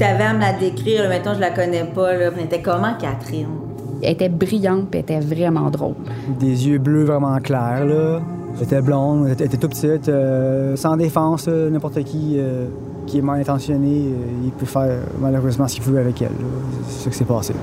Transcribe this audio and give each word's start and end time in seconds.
avais 0.00 0.24
à 0.24 0.32
me 0.32 0.40
la 0.40 0.52
décrire, 0.52 1.02
là, 1.02 1.08
mettons, 1.08 1.34
je 1.34 1.40
la 1.40 1.50
connais 1.50 1.84
pas, 1.84 2.12
là, 2.14 2.30
elle 2.36 2.44
était 2.44 2.62
comment, 2.62 2.94
Catherine? 2.98 3.48
Elle 4.02 4.12
était 4.12 4.28
brillante, 4.28 4.90
puis 4.90 5.00
elle 5.06 5.16
était 5.16 5.20
vraiment 5.20 5.70
drôle. 5.70 5.94
Des 6.38 6.68
yeux 6.68 6.78
bleus 6.78 7.04
vraiment 7.04 7.38
clairs, 7.38 7.84
là. 7.84 8.20
Elle 8.56 8.64
était 8.64 8.80
blonde, 8.80 9.26
elle 9.26 9.32
était, 9.32 9.44
elle 9.44 9.54
était 9.54 9.58
tout 9.58 9.68
petite, 9.68 10.08
euh, 10.08 10.76
sans 10.76 10.96
défense, 10.96 11.48
n'importe 11.48 12.02
qui 12.04 12.36
euh, 12.38 12.66
qui 13.06 13.18
est 13.18 13.22
mal 13.22 13.40
intentionné, 13.40 14.08
euh, 14.08 14.44
il 14.44 14.50
peut 14.50 14.66
faire 14.66 14.98
malheureusement 15.20 15.68
ce 15.68 15.76
qu'il 15.76 15.84
veut 15.84 15.98
avec 15.98 16.20
elle. 16.20 16.32
C'est 16.88 17.04
ça 17.04 17.10
qui 17.10 17.16
s'est 17.16 17.24
passé. 17.24 17.54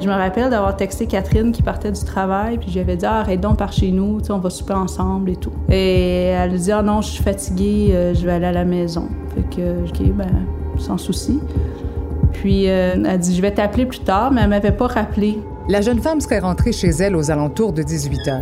Je 0.00 0.06
me 0.06 0.12
rappelle 0.12 0.48
d'avoir 0.50 0.76
texté 0.76 1.06
Catherine 1.06 1.50
qui 1.50 1.62
partait 1.62 1.90
du 1.90 2.04
travail, 2.04 2.58
puis 2.58 2.70
j'avais 2.70 2.96
dit 2.96 3.04
ah, 3.04 3.20
arrête 3.20 3.40
donc 3.40 3.58
par 3.58 3.72
chez 3.72 3.90
nous, 3.90 4.20
tu 4.20 4.26
sais, 4.26 4.32
on 4.32 4.38
va 4.38 4.48
souper 4.48 4.74
ensemble 4.74 5.30
et 5.30 5.36
tout. 5.36 5.52
Et 5.68 6.26
elle 6.26 6.54
a 6.54 6.56
dit 6.56 6.70
ah 6.70 6.82
non, 6.82 7.00
je 7.00 7.08
suis 7.08 7.22
fatiguée, 7.24 7.88
euh, 7.90 8.14
je 8.14 8.24
vais 8.24 8.32
aller 8.32 8.46
à 8.46 8.52
la 8.52 8.64
maison. 8.64 9.08
Fait 9.34 9.56
que 9.56 9.88
ok, 9.88 10.12
ben 10.14 10.46
sans 10.78 10.98
souci. 10.98 11.40
Puis 12.32 12.68
euh, 12.68 12.92
elle 12.94 13.06
a 13.06 13.18
dit 13.18 13.34
je 13.34 13.42
vais 13.42 13.50
t'appeler 13.50 13.86
plus 13.86 14.00
tard, 14.00 14.30
mais 14.30 14.42
elle 14.42 14.50
m'avait 14.50 14.70
pas 14.70 14.86
rappelé. 14.86 15.38
La 15.68 15.80
jeune 15.80 15.98
femme 15.98 16.20
serait 16.20 16.38
rentrée 16.38 16.72
chez 16.72 16.90
elle 16.90 17.16
aux 17.16 17.30
alentours 17.32 17.72
de 17.72 17.82
18 17.82 18.18
h. 18.26 18.40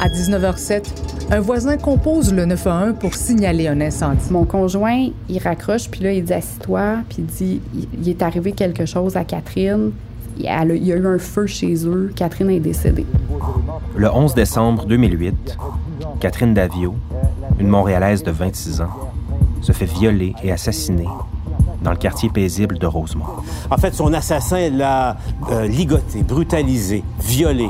À 0.00 0.08
19h07, 0.08 0.84
un 1.30 1.40
voisin 1.40 1.76
compose 1.76 2.32
le 2.34 2.44
911 2.44 2.94
pour 2.98 3.14
signaler 3.14 3.68
un 3.68 3.80
incendie. 3.80 4.30
Mon 4.30 4.44
conjoint, 4.44 5.08
il 5.28 5.38
raccroche, 5.38 5.88
puis 5.88 6.02
là, 6.02 6.12
il 6.12 6.24
dit 6.24 6.32
Assis-toi, 6.32 6.98
puis 7.08 7.18
il 7.20 7.26
dit 7.26 7.60
il 8.02 8.08
est 8.08 8.22
arrivé 8.22 8.52
quelque 8.52 8.84
chose 8.84 9.16
à 9.16 9.24
Catherine. 9.24 9.92
Il, 10.38 10.44
y 10.44 10.92
a 10.92 10.96
eu 10.96 11.06
un 11.06 11.18
feu 11.18 11.46
chez 11.46 11.86
eux. 11.86 12.12
Catherine 12.14 12.50
est 12.50 12.60
décédée. 12.60 13.06
Le 13.96 14.10
11 14.10 14.34
décembre 14.34 14.86
2008, 14.86 15.58
Catherine 16.20 16.54
Davio, 16.54 16.94
une 17.58 17.68
Montréalaise 17.68 18.22
de 18.22 18.30
26 18.30 18.80
ans, 18.82 18.90
se 19.60 19.72
fait 19.72 19.86
violer 19.86 20.34
et 20.42 20.52
assassiner 20.52 21.08
dans 21.82 21.90
le 21.90 21.96
quartier 21.96 22.28
paisible 22.28 22.78
de 22.78 22.86
Rosemont. 22.86 23.24
En 23.70 23.76
fait, 23.76 23.94
son 23.94 24.12
assassin 24.12 24.70
l'a 24.70 25.16
euh, 25.50 25.66
ligoté, 25.66 26.22
brutalisé, 26.22 27.02
violé, 27.20 27.68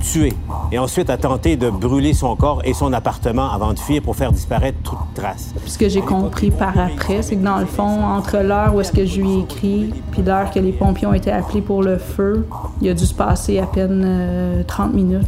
tué, 0.00 0.32
et 0.72 0.78
ensuite 0.78 1.10
a 1.10 1.16
tenté 1.16 1.56
de 1.56 1.70
brûler 1.70 2.14
son 2.14 2.34
corps 2.34 2.62
et 2.64 2.74
son 2.74 2.92
appartement 2.92 3.50
avant 3.50 3.72
de 3.72 3.78
fuir 3.78 4.02
pour 4.02 4.16
faire 4.16 4.32
disparaître 4.32 4.78
toute 4.82 4.98
trace. 5.14 5.54
Ce 5.66 5.78
que 5.78 5.88
j'ai 5.88 6.00
compris 6.00 6.50
par 6.50 6.78
après, 6.78 7.22
c'est 7.22 7.36
que 7.36 7.44
dans 7.44 7.58
le 7.58 7.66
fond, 7.66 8.04
entre 8.04 8.38
l'heure 8.38 8.74
où 8.74 8.80
est-ce 8.80 8.92
que 8.92 9.04
je 9.06 9.20
lui 9.20 9.30
ai 9.30 9.38
écrit, 9.40 9.94
puis 10.10 10.22
l'heure 10.22 10.50
que 10.50 10.58
les 10.58 10.72
pompiers 10.72 11.06
ont 11.06 11.14
été 11.14 11.30
appelés 11.30 11.62
pour 11.62 11.82
le 11.82 11.98
feu, 11.98 12.46
il 12.80 12.88
a 12.88 12.94
dû 12.94 13.06
se 13.06 13.14
passer 13.14 13.58
à 13.58 13.66
peine 13.66 14.02
euh, 14.04 14.62
30 14.64 14.94
minutes. 14.94 15.26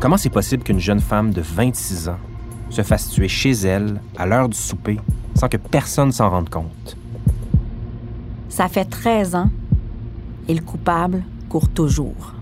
Comment 0.00 0.16
c'est 0.16 0.30
possible 0.30 0.62
qu'une 0.62 0.80
jeune 0.80 1.00
femme 1.00 1.32
de 1.32 1.40
26 1.40 2.08
ans 2.08 2.18
se 2.70 2.82
fasse 2.82 3.08
tuer 3.08 3.28
chez 3.28 3.52
elle 3.52 4.00
à 4.16 4.26
l'heure 4.26 4.48
du 4.48 4.56
souper 4.56 4.98
sans 5.34 5.48
que 5.48 5.56
personne 5.56 6.12
s'en 6.12 6.30
rende 6.30 6.48
compte? 6.48 6.96
Ça 8.48 8.68
fait 8.68 8.84
13 8.84 9.34
ans 9.34 9.50
et 10.48 10.54
le 10.54 10.60
coupable 10.60 11.22
court 11.48 11.68
toujours. 11.68 12.34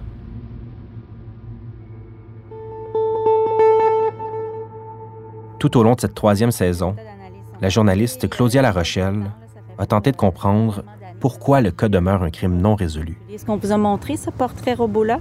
Tout 5.61 5.77
au 5.77 5.83
long 5.83 5.93
de 5.93 6.01
cette 6.01 6.15
troisième 6.15 6.53
saison, 6.53 6.97
la 7.61 7.69
journaliste 7.69 8.31
Claudia 8.31 8.63
La 8.63 8.73
Rochelle 8.73 9.31
a 9.77 9.85
tenté 9.85 10.11
de 10.11 10.17
comprendre 10.17 10.83
pourquoi 11.21 11.61
le 11.61 11.71
cas 11.71 11.91
demeure 11.91 12.23
un 12.23 12.31
crime 12.31 12.57
non 12.57 12.75
résolu. 12.75 13.21
Est-ce 13.31 13.45
qu'on 13.45 13.59
vous 13.59 13.71
a 13.71 13.77
montré 13.77 14.17
ce 14.17 14.31
portrait 14.31 14.73
robot-là? 14.73 15.19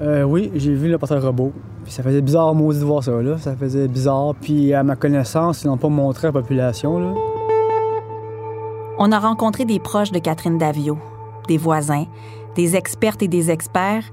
Euh, 0.00 0.22
oui, 0.22 0.52
j'ai 0.54 0.72
vu 0.72 0.88
le 0.88 0.98
portrait 0.98 1.18
robot. 1.18 1.52
Puis 1.82 1.92
ça 1.92 2.04
faisait 2.04 2.20
bizarre, 2.20 2.54
maudit, 2.54 2.78
de 2.78 2.84
voir 2.84 3.02
ça. 3.02 3.20
Là. 3.20 3.38
Ça 3.38 3.56
faisait 3.56 3.88
bizarre. 3.88 4.36
Puis 4.40 4.72
à 4.72 4.84
ma 4.84 4.94
connaissance, 4.94 5.64
ils 5.64 5.66
n'ont 5.66 5.76
pas 5.78 5.88
montré 5.88 6.28
à 6.28 6.30
la 6.30 6.40
population. 6.40 7.00
Là. 7.00 7.14
On 9.00 9.10
a 9.10 9.18
rencontré 9.18 9.64
des 9.64 9.80
proches 9.80 10.12
de 10.12 10.20
Catherine 10.20 10.58
Davio, 10.58 10.96
des 11.48 11.58
voisins, 11.58 12.06
des 12.54 12.76
expertes 12.76 13.20
et 13.24 13.28
des 13.28 13.50
experts, 13.50 14.04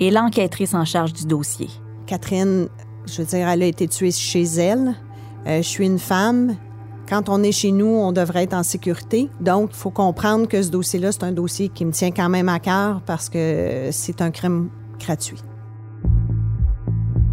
et 0.00 0.10
l'enquêtrice 0.10 0.72
en 0.72 0.86
charge 0.86 1.12
du 1.12 1.26
dossier. 1.26 1.68
Catherine, 2.06 2.68
je 3.04 3.20
veux 3.20 3.28
dire, 3.28 3.46
elle 3.50 3.62
a 3.62 3.66
été 3.66 3.86
tuée 3.86 4.12
chez 4.12 4.44
elle. 4.44 4.94
Euh, 5.46 5.58
je 5.58 5.68
suis 5.68 5.86
une 5.86 5.98
femme. 5.98 6.56
Quand 7.08 7.28
on 7.28 7.42
est 7.42 7.52
chez 7.52 7.72
nous, 7.72 7.86
on 7.86 8.12
devrait 8.12 8.44
être 8.44 8.54
en 8.54 8.62
sécurité. 8.62 9.30
Donc, 9.40 9.70
il 9.72 9.76
faut 9.76 9.90
comprendre 9.90 10.46
que 10.46 10.62
ce 10.62 10.70
dossier-là, 10.70 11.12
c'est 11.12 11.24
un 11.24 11.32
dossier 11.32 11.68
qui 11.68 11.84
me 11.84 11.90
tient 11.90 12.12
quand 12.12 12.28
même 12.28 12.48
à 12.48 12.60
cœur 12.60 13.02
parce 13.04 13.28
que 13.28 13.88
c'est 13.90 14.22
un 14.22 14.30
crime 14.30 14.68
gratuit. 14.98 15.42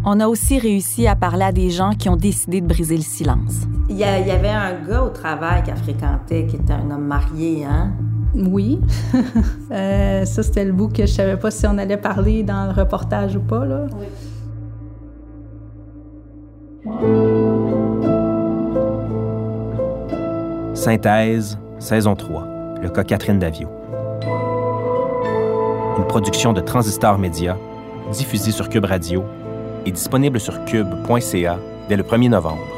On 0.04 0.20
a 0.20 0.26
aussi 0.26 0.58
réussi 0.58 1.06
à 1.06 1.14
parler 1.14 1.44
à 1.44 1.52
des 1.52 1.70
gens 1.70 1.90
qui 1.90 2.08
ont 2.08 2.16
décidé 2.16 2.60
de 2.60 2.66
briser 2.66 2.96
le 2.96 3.02
silence. 3.02 3.66
Il 3.90 3.96
y, 3.96 4.04
avait 4.04 4.48
un 4.48 4.80
gars 4.82 5.02
au 5.02 5.10
travail 5.10 5.62
qu'elle 5.62 5.76
fréquentait 5.76 6.46
qui 6.46 6.56
était 6.56 6.72
un 6.72 6.90
homme 6.90 7.06
marié, 7.06 7.64
hein? 7.64 7.92
Oui. 8.34 8.80
Euh, 9.70 10.24
ça, 10.24 10.42
c'était 10.42 10.64
le 10.64 10.72
bout 10.72 10.88
que 10.88 11.04
je 11.04 11.12
savais 11.12 11.36
pas 11.36 11.50
si 11.50 11.66
on 11.66 11.76
allait 11.76 11.98
parler 11.98 12.42
dans 12.42 12.64
le 12.64 12.72
reportage 12.72 13.36
ou 13.36 13.40
pas. 13.40 13.66
Là. 13.66 13.86
Synthèse, 20.78 21.58
saison 21.80 22.14
3, 22.14 22.78
le 22.80 22.88
cas 22.88 23.02
Catherine 23.02 23.40
Davio. 23.40 23.68
Une 25.98 26.06
production 26.06 26.52
de 26.52 26.60
Transistor 26.60 27.18
Média, 27.18 27.56
diffusée 28.12 28.52
sur 28.52 28.68
Cube 28.68 28.84
Radio 28.84 29.24
et 29.86 29.90
disponible 29.90 30.38
sur 30.38 30.64
cube.ca 30.66 31.58
dès 31.88 31.96
le 31.96 32.04
1er 32.04 32.28
novembre. 32.28 32.77